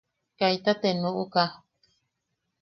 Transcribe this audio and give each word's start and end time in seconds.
Kaita 0.39 0.71
te 0.81 0.89
nuʼuka. 1.01 1.43